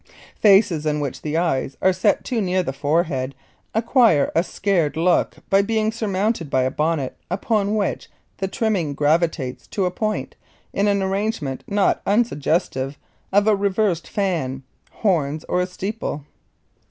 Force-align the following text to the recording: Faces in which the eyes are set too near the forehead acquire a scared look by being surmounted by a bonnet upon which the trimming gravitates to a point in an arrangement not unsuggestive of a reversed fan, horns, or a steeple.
Faces 0.39 0.87
in 0.87 0.99
which 0.99 1.21
the 1.21 1.37
eyes 1.37 1.77
are 1.79 1.93
set 1.93 2.23
too 2.25 2.41
near 2.41 2.63
the 2.63 2.73
forehead 2.73 3.35
acquire 3.75 4.31
a 4.33 4.41
scared 4.43 4.97
look 4.97 5.35
by 5.51 5.61
being 5.61 5.91
surmounted 5.91 6.49
by 6.49 6.63
a 6.63 6.71
bonnet 6.71 7.15
upon 7.29 7.75
which 7.75 8.09
the 8.37 8.47
trimming 8.47 8.95
gravitates 8.95 9.67
to 9.67 9.85
a 9.85 9.91
point 9.91 10.35
in 10.73 10.87
an 10.87 11.03
arrangement 11.03 11.63
not 11.67 12.01
unsuggestive 12.07 12.97
of 13.31 13.45
a 13.45 13.55
reversed 13.55 14.07
fan, 14.07 14.63
horns, 14.89 15.43
or 15.43 15.61
a 15.61 15.67
steeple. 15.67 16.25